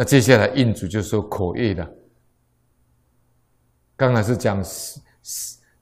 [0.00, 1.86] 那接下来印主就说口业了。
[3.98, 4.58] 刚才是讲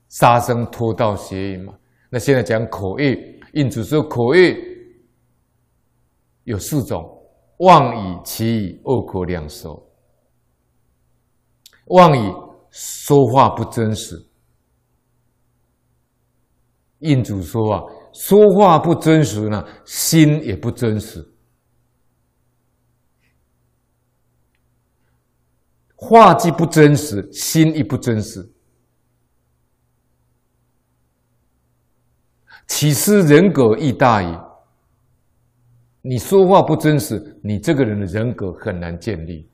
[0.08, 1.72] 杀生偷盗邪淫嘛，
[2.10, 3.16] 那现在讲口业，
[3.52, 4.56] 印主说口业
[6.42, 7.00] 有四种：
[7.58, 9.68] 妄语、綺语、恶口两舌。
[11.84, 12.34] 妄语
[12.70, 14.20] 说话不真实，
[16.98, 17.82] 印主说啊，
[18.12, 21.24] 说话不真实呢，心也不真实。
[26.00, 28.48] 话既不真实，心亦不真实。
[32.68, 34.38] 起司人格亦大矣。
[36.00, 39.50] 你说话不真实，你这个人的人格很难建立。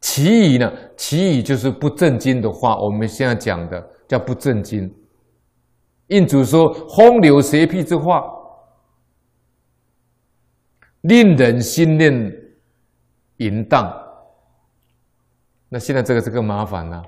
[0.00, 0.72] 其语呢？
[0.96, 2.80] 其语就是不正经的话。
[2.80, 4.90] 我们现在讲的叫不正经。
[6.06, 8.24] 印主说风流邪僻之话，
[11.02, 12.32] 令人心念
[13.38, 13.92] 淫荡。
[15.68, 17.02] 那现在这个是更麻烦了。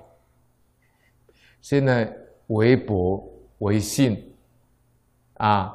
[1.61, 2.12] 现在
[2.48, 3.23] 微博、
[3.59, 4.37] 微信
[5.34, 5.73] 啊，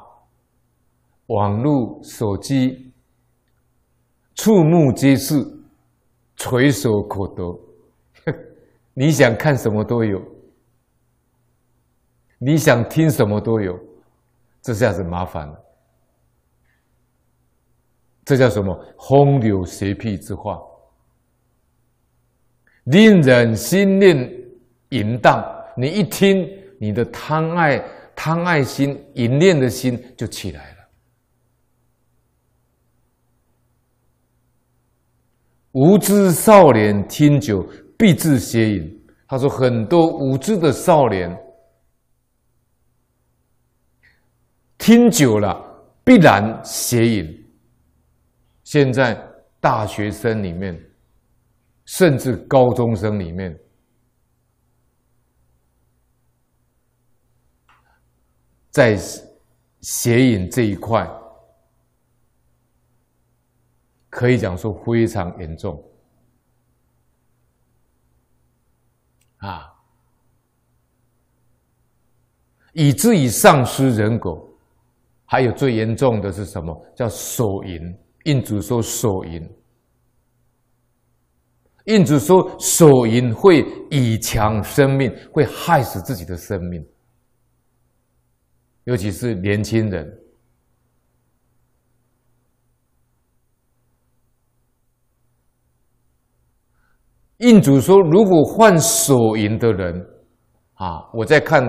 [1.26, 2.92] 网络、手机，
[4.34, 5.52] 触目皆是。
[6.36, 7.60] 垂手可得，
[8.92, 10.20] 你想看什么都有，
[12.38, 13.78] 你想听什么都有，
[14.60, 15.64] 这下子麻烦了。
[18.24, 18.74] 这叫什么？
[18.98, 20.58] 风流邪僻之话，
[22.84, 24.16] 令人心念
[24.90, 25.44] 淫荡。
[25.76, 30.76] 你一听，你的贪爱、贪爱心、淫恋的心就起来了。
[35.72, 37.62] 无知少年听久，
[37.98, 39.04] 必致邪淫。
[39.26, 41.36] 他说，很多无知的少年
[44.78, 45.60] 听久了，
[46.04, 47.43] 必然邪淫。
[48.74, 49.14] 现在
[49.60, 50.76] 大学生里面，
[51.84, 53.56] 甚至高中生里面，
[58.72, 58.96] 在
[59.80, 61.08] 邪淫这一块。
[64.10, 65.80] 可以讲说非常严重
[69.36, 69.72] 啊，
[72.72, 74.30] 以至于丧失人格。
[75.26, 76.74] 还有最严重的是什么？
[76.96, 78.03] 叫手淫。
[78.24, 79.48] 印主说手淫，
[81.84, 86.84] 印主说手淫会以强生命，会害死自己的生命，
[88.84, 90.20] 尤其是年轻人。
[97.38, 99.94] 印主说：“如果犯手淫的人，
[100.74, 101.62] 啊，我在看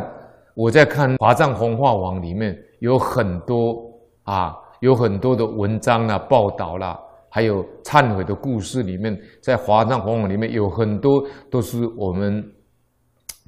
[0.53, 7.00] 我在看《华藏弘化网》里面有很多啊，有很多的文章啦、报道啦，
[7.30, 12.44] 还有忏悔的故事里面，在《华藏弘网》里面有很多都是我们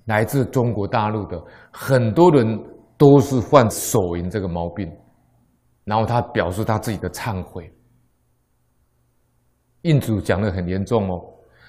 [0.06, 2.60] 来自中国大陆的，很多人
[2.98, 4.90] 都是犯手淫这个毛病，
[5.84, 7.72] 然后他表示他自己的忏悔。
[9.84, 11.22] 印主讲的很严重哦。”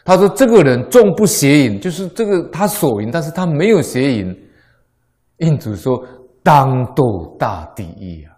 [0.05, 4.35] 他说：“这个人纵不邪淫，就是这个他手淫，但是他没有邪淫。”
[5.39, 6.03] 印主说
[6.43, 8.33] ：“当堕大地狱啊！”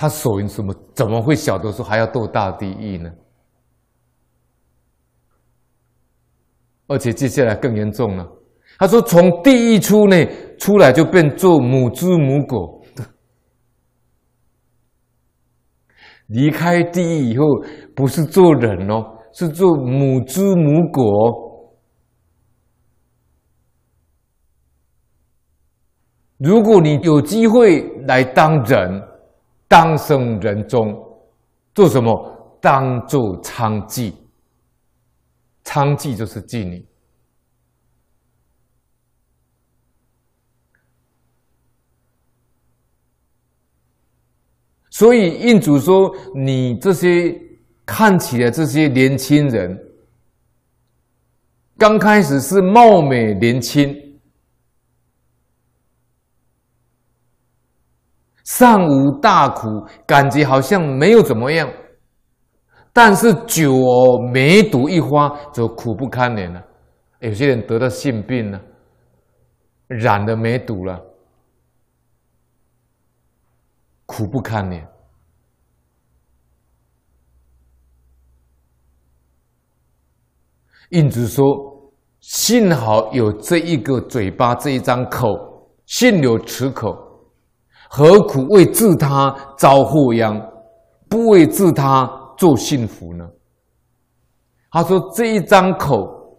[0.00, 0.72] 他手淫什么？
[0.94, 3.10] 怎么会晓得说还要堕大地狱呢？
[6.86, 8.24] 而且接下来更严重了。
[8.78, 12.80] 他说：“从地狱出内出来就变做母猪母狗。
[16.28, 17.44] ”离开地狱以后，
[17.96, 21.02] 不是做人哦，是做母猪母狗。
[26.36, 29.07] 如果你有机会来当人，
[29.68, 30.96] 当生人中，
[31.74, 32.58] 做什么？
[32.60, 34.12] 当做娼妓。
[35.62, 36.84] 娼妓就是妓女。
[44.90, 47.38] 所以印主说：“你这些
[47.86, 49.78] 看起来这些年轻人，
[51.76, 53.94] 刚开始是貌美年轻，
[58.48, 59.68] 尚无大苦，
[60.06, 61.70] 感觉好像没有怎么样。
[62.94, 66.64] 但是久哦，梅毒一发，就苦不堪言了。
[67.20, 68.58] 有些人得到性病了，
[69.86, 70.98] 染了梅毒了。”
[74.06, 74.88] 苦不堪言。
[80.88, 81.44] 印子说
[82.20, 85.28] ：“幸好有这一个嘴巴，这一张口，
[85.84, 87.07] 幸有此口，
[87.88, 90.40] 何苦为自他遭祸殃，
[91.08, 93.28] 不为自他做幸福呢？
[94.70, 96.36] 他说：“这一张口，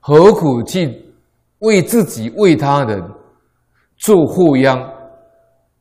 [0.00, 1.14] 何苦去
[1.60, 3.02] 为自己、为他人
[3.96, 4.78] 做祸殃，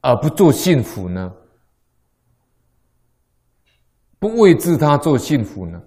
[0.01, 1.31] 而不做幸福呢？
[4.17, 5.79] 不为自他做幸福呢？”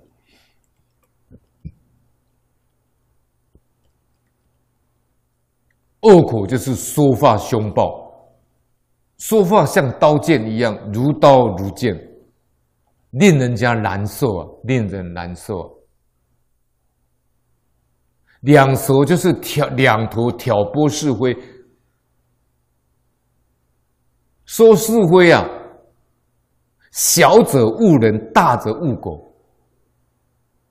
[6.09, 7.85] 恶口就是说话凶暴，
[9.19, 11.95] 说话像刀剑一样，如刀如剑，
[13.11, 14.47] 令人家难受啊！
[14.65, 15.69] 令人难受啊。
[18.41, 21.37] 两舌就是挑两头挑拨是非，
[24.47, 25.45] 说是非啊，
[26.91, 29.25] 小者误人，大者误果。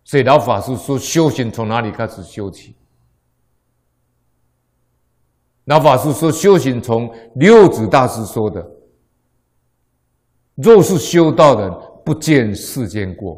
[0.04, 2.76] 所以老法师说，修行从哪里开始修起？
[5.68, 8.66] 老法师说：“修行从六祖大师说的，
[10.56, 11.70] 若是修道人，
[12.06, 13.36] 不见世间过。”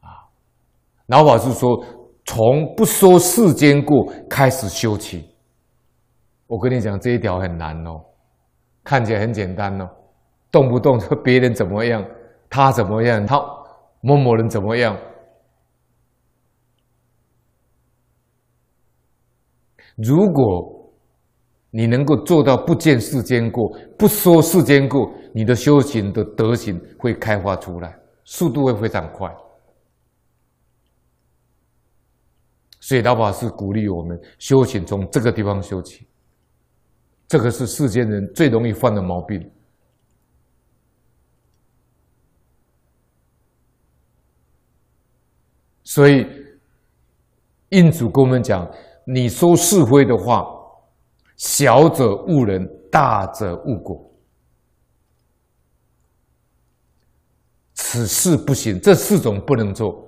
[0.00, 0.28] 啊，
[1.06, 1.82] 老法师说
[2.26, 5.26] ：“从不说世间过开始修起。”
[6.46, 8.04] 我跟你讲，这一条很难哦，
[8.84, 9.88] 看起来很简单哦，
[10.50, 12.04] 动不动就别人怎么样，
[12.50, 13.42] 他怎么样，他
[14.02, 14.94] 某某人怎么样。
[19.98, 20.92] 如果
[21.70, 23.68] 你能够做到不见世间过，
[23.98, 29.28] 不说世间过，你的修行的德行会开发出来，速度会非常快。
[32.80, 36.06] 所以老法师鼓励我们修行从这个地方修起，
[37.26, 39.50] 这个是世间人最容易犯的毛病。
[45.82, 46.24] 所以
[47.70, 48.64] 印祖跟我们讲。
[49.10, 50.46] 你说是非的话，
[51.36, 54.04] 小者误人，大者误国。
[57.72, 60.06] 此事不行，这四种不能做。